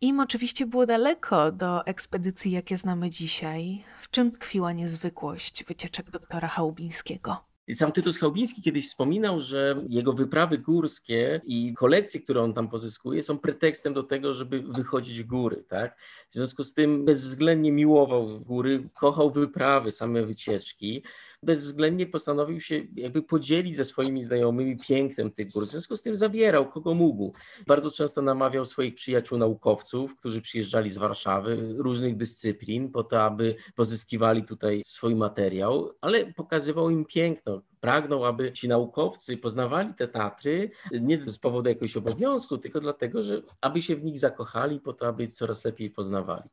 Im 0.00 0.20
oczywiście 0.20 0.66
było 0.66 0.86
daleko 0.86 1.52
do 1.52 1.86
ekspedycji, 1.86 2.52
jakie 2.52 2.76
znamy 2.76 3.10
dzisiaj. 3.10 3.84
W 4.00 4.10
czym 4.10 4.30
tkwiła 4.30 4.72
niezwykłość 4.72 5.64
wycieczek 5.64 6.10
doktora 6.10 6.48
Chałubińskiego? 6.48 7.36
Sam 7.74 7.92
Tytus 7.92 8.18
Chałubiński 8.18 8.62
kiedyś 8.62 8.88
wspominał, 8.88 9.40
że 9.40 9.76
jego 9.88 10.12
wyprawy 10.12 10.58
górskie 10.58 11.40
i 11.44 11.74
kolekcje, 11.74 12.20
które 12.20 12.42
on 12.42 12.54
tam 12.54 12.68
pozyskuje, 12.68 13.22
są 13.22 13.38
pretekstem 13.38 13.94
do 13.94 14.02
tego, 14.02 14.34
żeby 14.34 14.62
wychodzić 14.62 15.22
w 15.22 15.26
góry. 15.26 15.64
Tak? 15.68 15.98
W 16.28 16.34
związku 16.34 16.64
z 16.64 16.74
tym 16.74 17.04
bezwzględnie 17.04 17.72
miłował 17.72 18.40
góry, 18.40 18.88
kochał 18.94 19.30
wyprawy, 19.30 19.92
same 19.92 20.22
wycieczki 20.22 21.02
bezwzględnie 21.42 22.06
postanowił 22.06 22.60
się 22.60 22.82
jakby 22.94 23.22
podzielić 23.22 23.76
ze 23.76 23.84
swoimi 23.84 24.24
znajomymi 24.24 24.78
pięknem 24.78 25.30
tych 25.30 25.50
gór. 25.50 25.66
W 25.66 25.70
związku 25.70 25.96
z 25.96 26.02
tym 26.02 26.16
zabierał 26.16 26.70
kogo 26.70 26.94
mógł. 26.94 27.32
Bardzo 27.66 27.90
często 27.90 28.22
namawiał 28.22 28.66
swoich 28.66 28.94
przyjaciół 28.94 29.38
naukowców, 29.38 30.16
którzy 30.16 30.40
przyjeżdżali 30.40 30.90
z 30.90 30.98
Warszawy, 30.98 31.74
różnych 31.78 32.16
dyscyplin, 32.16 32.90
po 32.90 33.04
to, 33.04 33.22
aby 33.22 33.56
pozyskiwali 33.74 34.44
tutaj 34.44 34.82
swój 34.84 35.14
materiał, 35.14 35.90
ale 36.00 36.32
pokazywał 36.32 36.90
im 36.90 37.04
piękno. 37.04 37.62
Pragnął, 37.80 38.24
aby 38.24 38.52
ci 38.52 38.68
naukowcy 38.68 39.36
poznawali 39.36 39.94
te 39.94 40.08
Tatry 40.08 40.70
nie 41.00 41.22
z 41.26 41.38
powodu 41.38 41.68
jakiegoś 41.68 41.96
obowiązku, 41.96 42.58
tylko 42.58 42.80
dlatego, 42.80 43.22
że 43.22 43.42
aby 43.60 43.82
się 43.82 43.96
w 43.96 44.04
nich 44.04 44.18
zakochali, 44.18 44.80
po 44.80 44.92
to, 44.92 45.06
aby 45.06 45.28
coraz 45.28 45.64
lepiej 45.64 45.90
poznawali. 45.90 46.48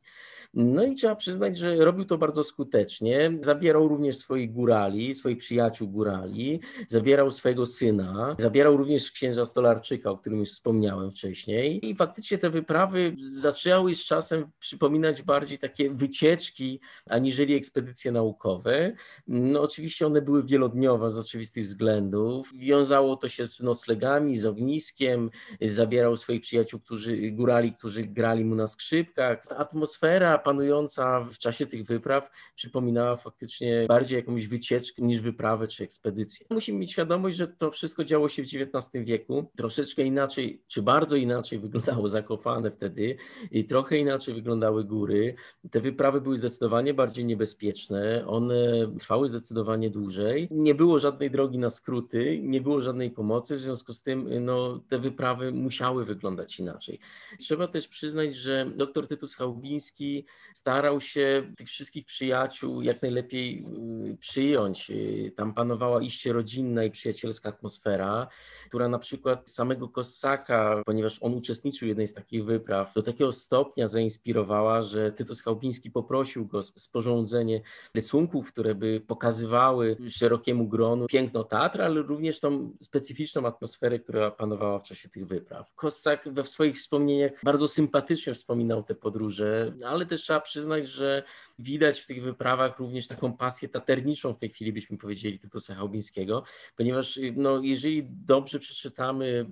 No 0.54 0.84
i 0.84 0.94
trzeba 0.94 1.16
przyznać, 1.16 1.58
że 1.58 1.76
robił 1.76 2.04
to 2.04 2.18
bardzo 2.18 2.44
skutecznie. 2.44 3.38
Zabierał 3.40 3.88
również 3.88 4.16
swoich 4.16 4.52
górali, 4.52 5.14
swoich 5.14 5.38
przyjaciół 5.38 5.88
górali, 5.88 6.60
zabierał 6.88 7.30
swojego 7.30 7.66
syna, 7.66 8.36
zabierał 8.38 8.76
również 8.76 9.10
księża 9.10 9.46
Stolarczyka, 9.46 10.10
o 10.10 10.18
którym 10.18 10.38
już 10.38 10.50
wspomniałem 10.50 11.10
wcześniej. 11.10 11.86
I 11.86 11.94
faktycznie 11.94 12.38
te 12.38 12.50
wyprawy 12.50 13.16
zaczęły 13.22 13.94
z 13.94 14.04
czasem 14.04 14.50
przypominać 14.58 15.22
bardziej 15.22 15.58
takie 15.58 15.90
wycieczki, 15.90 16.80
aniżeli 17.06 17.54
ekspedycje 17.54 18.12
naukowe. 18.12 18.92
No 19.28 19.60
oczywiście 19.60 20.06
one 20.06 20.22
były 20.22 20.44
wielodniowe 20.44 21.10
z 21.16 21.18
oczywistych 21.18 21.64
względów. 21.64 22.50
Wiązało 22.58 23.16
to 23.16 23.28
się 23.28 23.46
z 23.46 23.60
noclegami, 23.60 24.38
z 24.38 24.46
ogniskiem, 24.46 25.30
zabierał 25.60 26.16
swoich 26.16 26.42
przyjaciół, 26.42 26.80
którzy, 26.80 27.30
górali, 27.30 27.72
którzy 27.72 28.02
grali 28.02 28.44
mu 28.44 28.54
na 28.54 28.66
skrzypkach. 28.66 29.46
Ta 29.48 29.56
atmosfera 29.56 30.38
panująca 30.38 31.20
w 31.20 31.38
czasie 31.38 31.66
tych 31.66 31.86
wypraw 31.86 32.30
przypominała 32.54 33.16
faktycznie 33.16 33.86
bardziej 33.88 34.16
jakąś 34.16 34.46
wycieczkę 34.46 35.02
niż 35.02 35.20
wyprawę 35.20 35.68
czy 35.68 35.84
ekspedycję. 35.84 36.46
Musimy 36.50 36.78
mieć 36.78 36.92
świadomość, 36.92 37.36
że 37.36 37.48
to 37.48 37.70
wszystko 37.70 38.04
działo 38.04 38.28
się 38.28 38.42
w 38.42 38.46
XIX 38.46 39.04
wieku. 39.04 39.50
Troszeczkę 39.56 40.02
inaczej, 40.02 40.62
czy 40.66 40.82
bardzo 40.82 41.16
inaczej 41.16 41.58
wyglądało 41.58 42.08
Zakopane 42.08 42.70
wtedy 42.70 43.16
i 43.50 43.64
trochę 43.64 43.98
inaczej 43.98 44.34
wyglądały 44.34 44.84
góry. 44.84 45.34
Te 45.70 45.80
wyprawy 45.80 46.20
były 46.20 46.38
zdecydowanie 46.38 46.94
bardziej 46.94 47.24
niebezpieczne, 47.24 48.26
one 48.26 48.56
trwały 48.98 49.28
zdecydowanie 49.28 49.90
dłużej. 49.90 50.48
Nie 50.50 50.74
było 50.74 50.98
żadnej 51.06 51.30
drogi 51.30 51.58
na 51.58 51.70
skróty, 51.70 52.40
nie 52.42 52.60
było 52.60 52.82
żadnej 52.82 53.10
pomocy, 53.10 53.56
w 53.56 53.60
związku 53.60 53.92
z 53.92 54.02
tym 54.02 54.44
no, 54.44 54.80
te 54.88 54.98
wyprawy 54.98 55.52
musiały 55.52 56.04
wyglądać 56.04 56.60
inaczej. 56.60 56.98
Trzeba 57.38 57.68
też 57.68 57.88
przyznać, 57.88 58.36
że 58.36 58.70
dr 58.76 59.06
Tytus 59.06 59.34
Chałubiński 59.34 60.24
starał 60.54 61.00
się 61.00 61.52
tych 61.56 61.68
wszystkich 61.68 62.04
przyjaciół 62.04 62.82
jak 62.82 63.02
najlepiej 63.02 63.64
y, 64.12 64.16
przyjąć. 64.16 64.90
Y, 64.90 65.32
tam 65.36 65.54
panowała 65.54 66.02
iście 66.02 66.32
rodzinna 66.32 66.84
i 66.84 66.90
przyjacielska 66.90 67.48
atmosfera, 67.48 68.28
która 68.68 68.88
na 68.88 68.98
przykład 68.98 69.50
samego 69.50 69.88
Kossaka, 69.88 70.82
ponieważ 70.86 71.22
on 71.22 71.34
uczestniczył 71.34 71.86
w 71.86 71.88
jednej 71.88 72.08
z 72.08 72.14
takich 72.14 72.44
wypraw, 72.44 72.94
do 72.94 73.02
takiego 73.02 73.32
stopnia 73.32 73.88
zainspirowała, 73.88 74.82
że 74.82 75.12
Tytus 75.12 75.42
Chałubiński 75.42 75.90
poprosił 75.90 76.46
go 76.46 76.58
o 76.58 76.62
sporządzenie 76.62 77.62
rysunków, 77.94 78.52
które 78.52 78.74
by 78.74 79.00
pokazywały 79.06 79.96
szerokiemu 80.08 80.68
gronu 80.68 80.95
piękno 81.06 81.44
Tatr, 81.44 81.82
ale 81.82 82.02
również 82.02 82.40
tą 82.40 82.72
specyficzną 82.80 83.46
atmosferę, 83.46 83.98
która 83.98 84.30
panowała 84.30 84.78
w 84.78 84.82
czasie 84.82 85.08
tych 85.08 85.26
wypraw. 85.26 85.74
Kossak 85.74 86.28
we 86.32 86.44
swoich 86.46 86.76
wspomnieniach 86.76 87.32
bardzo 87.42 87.68
sympatycznie 87.68 88.34
wspominał 88.34 88.82
te 88.82 88.94
podróże, 88.94 89.72
ale 89.86 90.06
też 90.06 90.22
trzeba 90.22 90.40
przyznać, 90.40 90.88
że 90.88 91.22
widać 91.58 92.00
w 92.00 92.06
tych 92.06 92.22
wyprawach 92.22 92.78
również 92.78 93.06
taką 93.08 93.32
pasję 93.32 93.68
taterniczą 93.68 94.34
w 94.34 94.38
tej 94.38 94.50
chwili, 94.50 94.72
byśmy 94.72 94.98
powiedzieli, 94.98 95.38
Tytusa 95.38 95.74
Chałubińskiego, 95.74 96.42
ponieważ 96.76 97.20
no, 97.36 97.60
jeżeli 97.62 98.04
dobrze 98.10 98.58
przeczytamy 98.58 99.46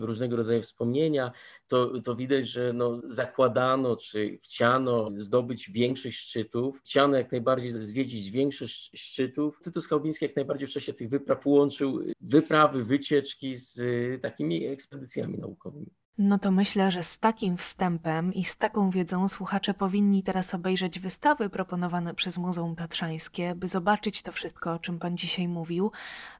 różnego 0.00 0.36
rodzaju 0.36 0.62
wspomnienia, 0.62 1.32
to, 1.68 2.00
to 2.00 2.16
widać, 2.16 2.48
że 2.48 2.72
no, 2.72 2.96
zakładano, 2.96 3.96
czy 3.96 4.38
chciano 4.42 5.10
zdobyć 5.14 5.70
większość 5.70 6.18
szczytów, 6.18 6.80
chciano 6.80 7.16
jak 7.16 7.32
najbardziej 7.32 7.70
zwiedzić 7.70 8.30
większość 8.30 8.90
szczytów. 9.00 9.60
Tytus 9.62 9.86
Chałubiński 9.86 10.24
jak 10.24 10.36
najbardziej 10.36 10.68
w 10.68 10.70
czasie 10.70 10.92
tych 10.92 11.08
wypraw 11.08 11.46
łączył 11.46 12.00
wyprawy, 12.20 12.84
wycieczki 12.84 13.56
z 13.56 13.82
takimi 14.22 14.66
ekspedycjami 14.66 15.38
naukowymi. 15.38 15.90
No 16.18 16.38
to 16.38 16.50
myślę, 16.50 16.90
że 16.90 17.02
z 17.02 17.18
takim 17.18 17.56
wstępem 17.56 18.34
i 18.34 18.44
z 18.44 18.56
taką 18.56 18.90
wiedzą 18.90 19.28
słuchacze 19.28 19.74
powinni 19.74 20.22
teraz 20.22 20.54
obejrzeć 20.54 20.98
wystawy 20.98 21.50
proponowane 21.50 22.14
przez 22.14 22.38
Muzeum 22.38 22.76
Tatrzańskie, 22.76 23.54
by 23.54 23.68
zobaczyć 23.68 24.22
to 24.22 24.32
wszystko, 24.32 24.72
o 24.72 24.78
czym 24.78 24.98
Pan 24.98 25.16
dzisiaj 25.16 25.48
mówił. 25.48 25.90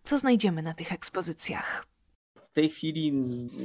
Co 0.05 0.19
znajdziemy 0.19 0.63
na 0.63 0.75
tych 0.75 0.93
ekspozycjach? 0.93 1.87
Tej 2.57 2.69
chwili 2.69 3.13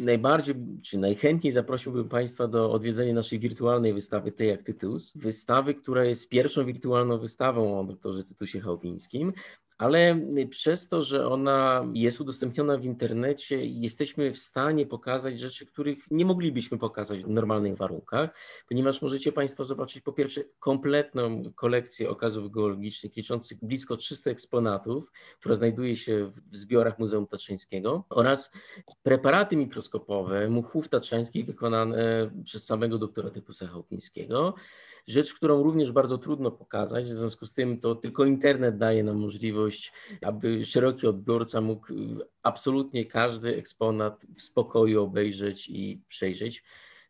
najbardziej, 0.04 0.56
czy 0.84 0.98
najchętniej 0.98 1.54
zaprosiłbym 1.54 2.10
Państwa 2.10 2.48
do 2.48 2.72
odwiedzenia 2.72 3.14
naszej 3.14 3.40
wirtualnej 3.40 3.94
wystawy 3.94 4.32
Tej 4.32 4.48
jak 4.48 4.64
Tytus. 4.64 5.14
Wystawy, 5.16 5.74
która 5.76 6.06
jest 6.06 6.30
pierwszą 6.30 6.66
wirtualną 6.66 7.18
wystawą 7.18 7.80
o 7.80 7.84
doktorze 7.84 8.24
Tytusie 8.24 8.60
Chałupińskim, 8.60 9.34
ale 9.82 10.22
przez 10.50 10.88
to, 10.88 11.02
że 11.02 11.28
ona 11.28 11.86
jest 11.94 12.22
udostępniona 12.22 12.78
w 12.78 12.86
internecie, 12.86 13.66
jesteśmy 13.66 14.32
w 14.32 14.38
stanie 14.38 14.86
pokazać 14.86 15.40
rzeczy, 15.40 15.66
których 15.66 15.98
nie 16.12 16.26
moglibyśmy 16.26 16.78
pokazać 16.78 17.24
w 17.24 17.30
normalnych 17.30 17.78
warunkach, 17.78 18.30
ponieważ 18.70 19.02
możecie 19.02 19.32
Państwo 19.32 19.66
zobaczyć 19.66 20.02
po 20.02 20.14
pierwsze 20.14 20.42
kompletną 20.60 21.44
kolekcję 21.56 22.10
okazów 22.10 22.52
geologicznych 22.52 23.16
liczących 23.16 23.58
blisko 23.62 23.98
300 23.98 24.32
eksponatów, 24.32 25.12
która 25.40 25.56
znajduje 25.56 25.96
się 25.96 26.32
w 26.52 26.58
zbiorach 26.58 27.00
Muzeum 27.00 27.28
Tatrzańskiego 27.28 28.04
oraz 28.10 28.52
preparaty 29.04 29.58
mikroskopowe 29.58 30.50
muchów 30.50 30.90
tatrzańskich 30.90 31.46
wykonane 31.46 32.32
przez 32.44 32.66
samego 32.66 32.98
doktora 32.98 33.30
Tytusa 33.30 33.68
Chałpińskiego. 33.68 34.54
Rzecz, 35.08 35.34
którą 35.34 35.64
również 35.64 35.92
bardzo 35.92 36.18
trudno 36.18 36.52
pokazać, 36.52 37.06
w 37.06 37.18
związku 37.18 37.46
z 37.46 37.54
tym 37.54 37.80
to 37.80 37.96
tylko 37.96 38.26
internet 38.26 38.78
daje 38.78 39.04
nam 39.04 39.18
możliwość, 39.18 39.71
aby 40.22 40.66
szeroki 40.66 41.08
odbiorca 41.08 41.62
mógł 41.62 41.94
absolutnie 42.44 43.06
każdy 43.06 43.58
eksponat 43.58 44.26
w 44.38 44.42
spokoju 44.42 45.04
obejrzeć 45.04 45.70
i 45.70 46.02
przejrzeć. 46.08 46.64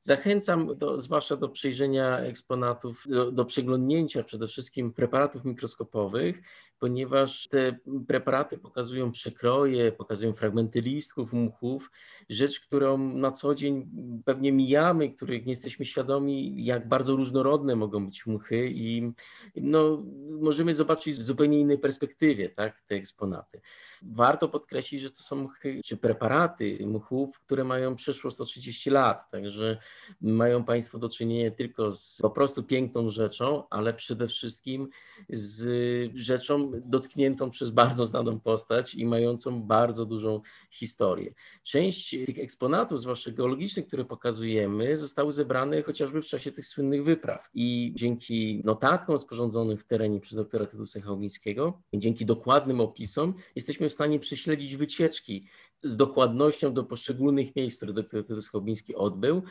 Zachęcam 0.04 0.78
do, 0.78 0.98
zwłaszcza 0.98 1.36
do 1.36 1.50
przejrzenia 1.50 2.20
eksponatów, 2.20 3.04
do, 3.08 3.32
do 3.32 3.46
przeglądnięcia 3.46 4.24
przede 4.24 4.48
wszystkim 4.48 4.94
preparatów 4.94 5.46
mikroskopowych, 5.46 6.42
ponieważ 6.80 7.48
te 7.48 7.78
preparaty 8.08 8.58
pokazują 8.58 9.12
przekroje, 9.12 9.92
pokazują 9.92 10.34
fragmenty 10.34 10.82
listków, 10.82 11.34
muchów, 11.34 11.92
rzecz, 12.30 12.60
którą 12.60 12.98
na 12.98 13.32
co 13.32 13.56
dzień 13.56 13.90
pewnie 14.26 14.52
mijamy, 14.52 15.10
których 15.10 15.46
nie 15.46 15.52
jesteśmy 15.52 15.86
świadomi, 15.86 16.66
jak 16.66 16.88
bardzo 16.88 17.16
różnorodne 17.16 17.76
mogą 17.76 18.06
być 18.06 18.26
muchy 18.26 18.70
i 18.74 19.12
no, 19.56 20.04
możemy 20.42 20.76
zobaczyć 20.76 21.16
w 21.16 21.24
zupełnie 21.24 21.60
innej 21.60 21.80
perspektywie 21.80 22.50
tak, 22.50 22.82
te 22.88 22.96
eksponaty. 22.96 23.62
Warto 24.02 24.50
podkreślić, 24.50 25.02
że 25.02 25.12
to 25.12 25.24
są 25.24 25.36
muchy, 25.36 25.82
czy 25.86 25.98
preparaty 25.98 26.78
muchów, 26.86 27.40
które 27.40 27.64
mają 27.64 27.96
przeszło 27.96 28.32
130 28.32 28.90
lat, 28.90 29.30
także 29.32 29.78
mają 30.22 30.64
Państwo 30.64 31.00
do 31.00 31.10
czynienia 31.10 31.52
tylko 31.52 31.92
z 31.92 32.18
po 32.22 32.30
prostu 32.30 32.64
piękną 32.64 33.10
rzeczą, 33.10 33.64
ale 33.70 33.94
przede 33.94 34.28
wszystkim 34.28 34.90
z 35.30 36.12
rzeczą 36.16 36.72
dotkniętą 36.86 37.50
przez 37.50 37.70
bardzo 37.70 38.06
znaną 38.06 38.40
postać 38.40 38.96
i 38.96 39.06
mającą 39.06 39.64
bardzo 39.64 40.06
dużą 40.06 40.42
historię. 40.72 41.34
Część 41.64 42.16
tych 42.26 42.40
eksponatów, 42.40 43.02
zwłaszcza 43.02 43.32
geologicznych, 43.32 43.88
które 43.88 44.06
pokazujemy, 44.06 44.98
zostały 44.98 45.32
zebrane 45.32 45.82
chociażby 45.82 46.22
w 46.22 46.26
czasie 46.26 46.52
tych 46.52 46.68
słynnych 46.68 47.04
wypraw 47.04 47.50
i 47.54 47.94
dzięki 47.96 48.62
notatkom 48.66 49.18
sporządzonym 49.18 49.78
w 49.78 49.84
terenie 49.84 50.20
przez 50.20 50.38
doktora 50.38 50.66
Tytusa 50.66 51.02
Chałubińskiego, 51.02 51.82
dzięki 51.94 52.26
dokładnym 52.26 52.82
opisom, 52.82 53.34
jesteśmy 53.56 53.91
w 53.92 53.94
stanie 53.94 54.20
prześledzić 54.20 54.76
wycieczki 54.76 55.48
z 55.84 55.96
dokładnością 55.96 56.74
do 56.74 56.84
poszczególnych 56.84 57.56
miejsc, 57.56 57.78
które 57.78 57.94
dr 57.94 58.24
Chałubiński 58.52 58.96
odbył. 58.96 59.44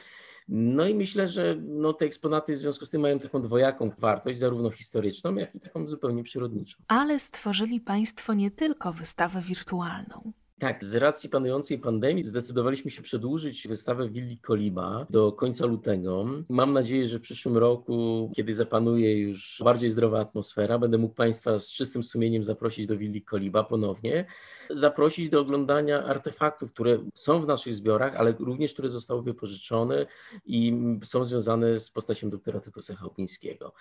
No 0.49 0.87
i 0.87 0.95
myślę, 0.95 1.29
że 1.29 1.57
no, 1.61 1.93
te 1.93 2.05
eksponaty 2.05 2.57
w 2.57 2.59
związku 2.59 2.87
z 2.87 2.91
tym 2.91 3.01
mają 3.01 3.19
taką 3.19 3.43
dwojaką 3.43 3.91
wartość, 3.99 4.39
zarówno 4.39 4.71
historyczną, 4.71 5.35
jak 5.35 5.55
i 5.55 5.61
taką 5.61 5.87
zupełnie 5.87 6.23
przyrodniczą. 6.23 6.79
Ale 6.89 7.21
stworzyli 7.21 7.81
Państwo 7.81 8.35
nie 8.35 8.51
tylko 8.51 8.93
wystawę 8.93 9.41
wirtualną. 9.41 10.33
Tak, 10.61 10.85
z 10.85 10.95
racji 10.95 11.29
panującej 11.29 11.79
pandemii 11.79 12.25
zdecydowaliśmy 12.25 12.91
się 12.91 13.03
przedłużyć 13.03 13.69
wystawę 13.69 14.09
Willi 14.09 14.39
Koliba 14.39 15.07
do 15.11 15.33
końca 15.33 15.67
lutego. 15.67 16.27
Mam 16.49 16.73
nadzieję, 16.73 17.07
że 17.07 17.19
w 17.19 17.23
przyszłym 17.23 17.57
roku, 17.57 18.31
kiedy 18.37 18.55
zapanuje 18.55 19.21
już 19.21 19.63
bardziej 19.65 19.91
zdrowa 19.91 20.21
atmosfera, 20.21 20.79
będę 20.79 20.99
mógł 20.99 21.15
Państwa 21.15 21.59
z 21.59 21.73
czystym 21.73 22.03
sumieniem 22.03 22.43
zaprosić 22.43 22.87
do 22.87 22.97
Willi 22.97 23.23
Koliba 23.23 23.65
ponownie, 23.65 24.27
zaprosić 24.71 25.29
do 25.29 25.41
oglądania 25.41 26.05
artefaktów, 26.05 26.73
które 26.73 26.99
są 27.15 27.43
w 27.43 27.47
naszych 27.47 27.75
zbiorach, 27.75 28.17
ale 28.17 28.35
również 28.39 28.73
które 28.73 28.91
zostały 28.91 29.23
wypożyczone 29.23 30.07
i 30.47 30.77
są 31.05 31.25
związane 31.25 31.81
z 31.81 31.91
postacią 31.91 32.31
doktora 32.31 32.61
Tytusa 32.61 32.97
Chałupińskiego. 32.97 33.73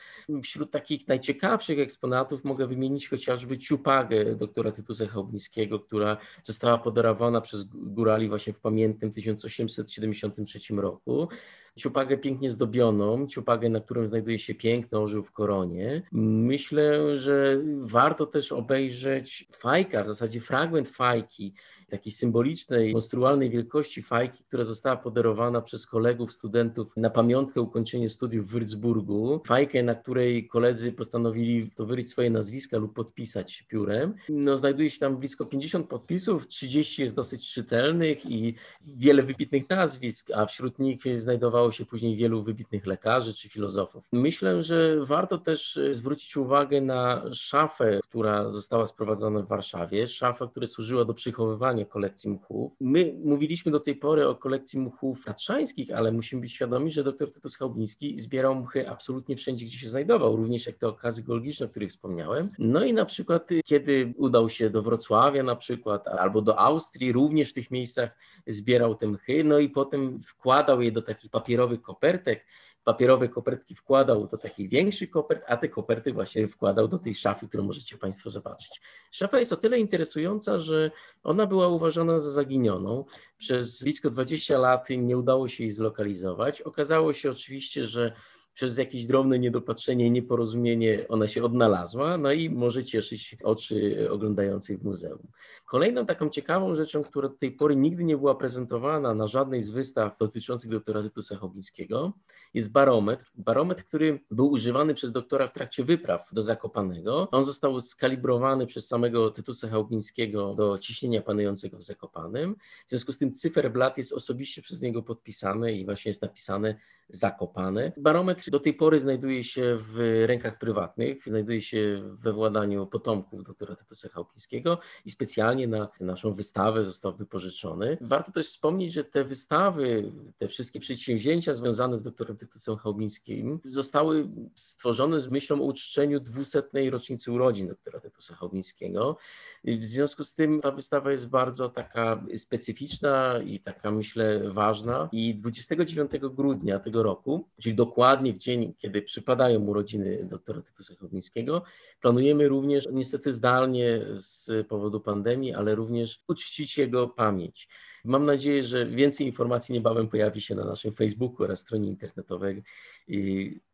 Wśród 0.43 0.71
takich 0.71 1.07
najciekawszych 1.07 1.79
eksponatów 1.79 2.43
mogę 2.43 2.67
wymienić 2.67 3.09
chociażby 3.09 3.57
ciupagę 3.57 4.35
doktora 4.35 4.71
Tytusa 4.71 5.07
Chałupińskiego, 5.07 5.79
która 5.79 6.17
została 6.43 6.68
została 6.69 6.83
podarowana 6.83 7.41
przez 7.41 7.63
górali 7.73 8.29
właśnie 8.29 8.53
w 8.53 8.59
pamiętnym 8.59 9.11
1873 9.13 10.59
roku. 10.75 11.27
Ciupagę 11.75 12.17
pięknie 12.17 12.51
zdobioną, 12.51 13.27
ciupagę, 13.27 13.69
na 13.69 13.79
którym 13.79 14.07
znajduje 14.07 14.39
się 14.39 14.55
piękny 14.55 14.99
orzeł 14.99 15.23
w 15.23 15.31
koronie. 15.31 16.01
Myślę, 16.11 17.17
że 17.17 17.61
warto 17.81 18.25
też 18.25 18.51
obejrzeć 18.51 19.47
fajka, 19.55 20.03
w 20.03 20.07
zasadzie 20.07 20.41
fragment 20.41 20.89
fajki, 20.89 21.53
takiej 21.89 22.11
symbolicznej, 22.11 22.93
monstrualnej 22.93 23.49
wielkości 23.49 24.01
fajki, 24.01 24.43
która 24.43 24.63
została 24.63 24.97
podarowana 24.97 25.61
przez 25.61 25.87
kolegów, 25.87 26.33
studentów 26.33 26.87
na 26.97 27.09
pamiątkę 27.09 27.61
ukończenia 27.61 28.09
studiów 28.09 28.47
w 28.47 28.55
Würzburgu. 28.55 29.47
Fajkę, 29.47 29.83
na 29.83 29.95
której 29.95 30.47
koledzy 30.47 30.91
postanowili 30.91 31.71
towyryć 31.71 32.09
swoje 32.09 32.29
nazwiska 32.29 32.77
lub 32.77 32.93
podpisać 32.93 33.63
piórem. 33.67 34.13
No, 34.29 34.57
znajduje 34.57 34.89
się 34.89 34.99
tam 34.99 35.17
blisko 35.17 35.45
50 35.45 35.87
podpisów, 35.87 36.47
30 36.59 37.01
jest 37.01 37.15
dosyć 37.15 37.53
czytelnych 37.53 38.25
i 38.25 38.55
wiele 38.81 39.23
wybitnych 39.23 39.69
nazwisk, 39.69 40.31
a 40.35 40.45
wśród 40.45 40.79
nich 40.79 41.17
znajdowało 41.17 41.71
się 41.71 41.85
później 41.85 42.15
wielu 42.15 42.43
wybitnych 42.43 42.85
lekarzy 42.85 43.33
czy 43.33 43.49
filozofów. 43.49 44.03
Myślę, 44.11 44.63
że 44.63 45.05
warto 45.05 45.37
też 45.37 45.79
zwrócić 45.91 46.37
uwagę 46.37 46.81
na 46.81 47.23
szafę, 47.33 47.99
która 48.09 48.47
została 48.47 48.87
sprowadzona 48.87 49.39
w 49.41 49.47
Warszawie. 49.47 50.07
Szafa, 50.07 50.47
która 50.47 50.67
służyła 50.67 51.05
do 51.05 51.13
przechowywania 51.13 51.85
kolekcji 51.85 52.29
mchów. 52.29 52.71
My 52.79 53.13
mówiliśmy 53.23 53.71
do 53.71 53.79
tej 53.79 53.95
pory 53.95 54.27
o 54.27 54.35
kolekcji 54.35 54.79
mchów 54.79 55.25
tatrzańskich, 55.25 55.91
ale 55.91 56.11
musimy 56.11 56.41
być 56.41 56.51
świadomi, 56.51 56.91
że 56.91 57.03
dr 57.03 57.31
Tytus 57.31 57.55
Chałubiński 57.55 58.17
zbierał 58.17 58.55
mchy 58.55 58.89
absolutnie 58.89 59.35
wszędzie, 59.35 59.65
gdzie 59.65 59.77
się 59.77 59.89
znajdował, 59.89 60.35
również 60.35 60.67
jak 60.67 60.77
te 60.77 60.87
okazy 60.87 61.23
geologiczne, 61.23 61.65
o 61.65 61.69
których 61.69 61.89
wspomniałem. 61.89 62.49
No 62.59 62.83
i 62.83 62.93
na 62.93 63.05
przykład, 63.05 63.49
kiedy 63.65 64.13
udał 64.17 64.49
się 64.49 64.69
do 64.69 64.81
Wrocławia 64.81 65.43
na 65.43 65.55
przykład, 65.55 66.07
albo 66.07 66.41
do 66.41 66.48
Austrii, 66.57 67.11
również 67.11 67.49
w 67.49 67.53
tych 67.53 67.71
miejscach 67.71 68.09
zbierał 68.47 68.95
te 68.95 69.07
mchy, 69.07 69.43
no 69.43 69.59
i 69.59 69.69
potem 69.69 70.23
wkładał 70.23 70.81
je 70.81 70.91
do 70.91 71.01
takich 71.01 71.31
papierowych 71.31 71.81
kopertek, 71.81 72.45
papierowe 72.83 73.29
kopertki 73.29 73.75
wkładał 73.75 74.27
do 74.27 74.37
takich 74.37 74.69
większych 74.69 75.09
kopert, 75.09 75.43
a 75.47 75.57
te 75.57 75.69
koperty 75.69 76.13
właśnie 76.13 76.47
wkładał 76.47 76.87
do 76.87 76.99
tej 76.99 77.15
szafy, 77.15 77.47
którą 77.47 77.63
możecie 77.63 77.97
Państwo 77.97 78.29
zobaczyć. 78.29 78.81
Szafa 79.11 79.39
jest 79.39 79.53
o 79.53 79.57
tyle 79.57 79.79
interesująca, 79.79 80.59
że 80.59 80.91
ona 81.23 81.45
była 81.45 81.67
uważana 81.67 82.19
za 82.19 82.31
zaginioną. 82.31 83.05
Przez 83.37 83.83
blisko 83.83 84.09
20 84.09 84.57
lat 84.57 84.89
nie 84.89 85.17
udało 85.17 85.47
się 85.47 85.63
jej 85.63 85.71
zlokalizować. 85.71 86.61
Okazało 86.61 87.13
się 87.13 87.31
oczywiście, 87.31 87.85
że 87.85 88.13
przez 88.59 88.77
jakieś 88.77 89.05
drobne 89.05 89.39
niedopatrzenie 89.39 90.09
nieporozumienie 90.09 91.05
ona 91.09 91.27
się 91.27 91.43
odnalazła, 91.43 92.17
no 92.17 92.31
i 92.31 92.49
może 92.49 92.83
cieszyć 92.83 93.37
oczy 93.43 94.07
oglądających 94.11 94.79
w 94.79 94.83
muzeum. 94.83 95.27
Kolejną 95.65 96.05
taką 96.05 96.29
ciekawą 96.29 96.75
rzeczą, 96.75 97.03
która 97.03 97.29
do 97.29 97.35
tej 97.35 97.51
pory 97.51 97.75
nigdy 97.75 98.03
nie 98.03 98.17
była 98.17 98.35
prezentowana 98.35 99.13
na 99.13 99.27
żadnej 99.27 99.61
z 99.61 99.69
wystaw 99.69 100.17
dotyczących 100.17 100.71
doktora 100.71 101.03
Tytusa 101.03 101.35
Chałubińskiego, 101.35 102.13
jest 102.53 102.71
barometr. 102.71 103.31
Barometr, 103.35 103.83
który 103.83 104.19
był 104.31 104.51
używany 104.51 104.93
przez 104.93 105.11
doktora 105.11 105.47
w 105.47 105.53
trakcie 105.53 105.83
wypraw 105.83 106.29
do 106.31 106.41
Zakopanego. 106.41 107.27
On 107.31 107.43
został 107.43 107.79
skalibrowany 107.79 108.65
przez 108.65 108.87
samego 108.87 109.31
Tytusa 109.31 109.69
Chałubińskiego 109.69 110.53
do 110.55 110.77
ciśnienia 110.77 111.21
panującego 111.21 111.77
w 111.77 111.83
Zakopanym. 111.83 112.55
W 112.85 112.89
związku 112.89 113.11
z 113.11 113.17
tym 113.17 113.33
cyferblat 113.33 113.97
jest 113.97 114.13
osobiście 114.13 114.61
przez 114.61 114.81
niego 114.81 115.03
podpisany 115.03 115.73
i 115.73 115.85
właśnie 115.85 116.09
jest 116.09 116.21
napisane 116.21 116.75
Zakopane. 117.09 117.91
Barometr 117.97 118.48
do 118.51 118.59
tej 118.59 118.73
pory 118.73 118.99
znajduje 118.99 119.43
się 119.43 119.77
w 119.77 120.23
rękach 120.25 120.59
prywatnych, 120.59 121.23
znajduje 121.23 121.61
się 121.61 122.01
we 122.13 122.33
władaniu 122.33 122.87
potomków 122.87 123.43
doktora 123.43 123.75
Tytusa 123.75 124.09
Chałupińskiego 124.09 124.79
i 125.05 125.11
specjalnie 125.11 125.67
na 125.67 125.89
naszą 125.99 126.33
wystawę 126.33 126.85
został 126.85 127.13
wypożyczony. 127.13 127.97
Warto 128.01 128.31
też 128.31 128.47
wspomnieć, 128.47 128.93
że 128.93 129.03
te 129.03 129.23
wystawy, 129.23 130.11
te 130.37 130.47
wszystkie 130.47 130.79
przedsięwzięcia 130.79 131.53
związane 131.53 131.97
z 131.97 132.01
doktorem 132.01 132.37
Tytusem 132.37 132.77
Chałubińskim 132.77 133.59
zostały 133.65 134.27
stworzone 134.55 135.19
z 135.19 135.29
myślą 135.29 135.61
o 135.61 135.63
uczczeniu 135.63 136.19
dwusetnej 136.19 136.89
rocznicy 136.89 137.31
urodzin 137.31 137.67
doktora 137.67 137.99
Tytusa 137.99 138.35
Chałubińskiego. 138.35 139.17
W 139.63 139.83
związku 139.83 140.23
z 140.23 140.33
tym 140.33 140.61
ta 140.61 140.71
wystawa 140.71 141.11
jest 141.11 141.29
bardzo 141.29 141.69
taka 141.69 142.23
specyficzna 142.35 143.39
i 143.45 143.59
taka 143.59 143.91
myślę 143.91 144.41
ważna 144.53 145.09
i 145.11 145.35
29 145.35 146.11
grudnia 146.31 146.79
tego 146.79 147.03
roku, 147.03 147.47
czyli 147.59 147.75
dokładnie 147.75 148.33
w 148.33 148.37
dzień, 148.39 148.73
kiedy 148.77 149.01
przypadają 149.01 149.59
urodziny 149.59 150.25
doktora 150.25 150.61
Tytusa 150.61 150.95
Chałubińskiego, 150.95 151.63
planujemy 152.01 152.47
również, 152.47 152.87
niestety 152.91 153.33
zdalnie 153.33 154.05
z 154.09 154.67
powodu 154.67 155.01
pandemii, 155.01 155.53
ale 155.53 155.75
również 155.75 156.23
uczcić 156.27 156.77
jego 156.77 157.07
pamięć. 157.07 157.67
Mam 158.05 158.25
nadzieję, 158.25 158.63
że 158.63 158.85
więcej 158.85 159.27
informacji 159.27 159.73
niebawem 159.73 160.07
pojawi 160.07 160.41
się 160.41 160.55
na 160.55 160.65
naszym 160.65 160.93
Facebooku 160.93 161.43
oraz 161.43 161.59
stronie 161.59 161.87
internetowej, 161.87 162.63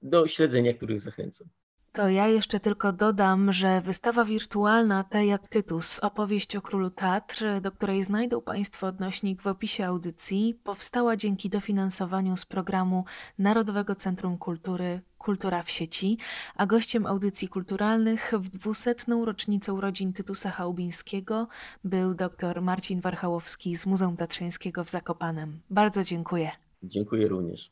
do 0.01 0.28
śledzenia 0.28 0.73
których 0.73 0.99
zachęcam. 0.99 1.47
To 1.95 2.10
ja 2.10 2.27
jeszcze 2.27 2.60
tylko 2.60 2.93
dodam, 2.93 3.53
że 3.53 3.81
wystawa 3.81 4.25
wirtualna 4.25 5.03
Te 5.03 5.25
jak 5.25 5.47
Tytus, 5.47 5.99
opowieść 5.99 6.55
o 6.55 6.62
królu 6.62 6.89
Tatr, 6.89 7.45
do 7.62 7.71
której 7.71 8.03
znajdą 8.03 8.41
Państwo 8.41 8.88
odnośnik 8.88 9.41
w 9.41 9.47
opisie 9.47 9.86
audycji, 9.86 10.60
powstała 10.63 11.17
dzięki 11.17 11.49
dofinansowaniu 11.49 12.38
z 12.38 12.45
programu 12.45 13.05
Narodowego 13.39 13.95
Centrum 13.95 14.38
Kultury 14.38 15.01
Kultura 15.17 15.62
w 15.62 15.69
sieci, 15.69 16.17
a 16.55 16.65
gościem 16.65 17.05
audycji 17.05 17.47
kulturalnych 17.47 18.34
w 18.39 18.49
dwusetną 18.49 19.25
rocznicę 19.25 19.73
urodzin 19.73 20.13
Tytusa 20.13 20.51
Chałubińskiego 20.51 21.47
był 21.84 22.13
dr 22.13 22.62
Marcin 22.62 23.01
Warchałowski 23.01 23.75
z 23.77 23.86
Muzeum 23.86 24.17
Tatrzańskiego 24.17 24.84
w 24.84 24.89
Zakopanem. 24.89 25.60
Bardzo 25.69 26.03
dziękuję. 26.03 26.51
Dziękuję 26.84 27.27
również. 27.27 27.71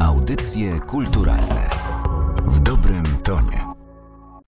Audycje 0.00 0.80
kulturalne 0.80 1.85
w 2.46 2.60
dobrym 2.60 3.04
tonie. 3.22 3.65